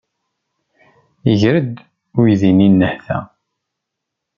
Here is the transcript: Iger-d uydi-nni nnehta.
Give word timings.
Iger-d 1.31 1.75
uydi-nni 2.19 2.67
nnehta. 2.71 3.19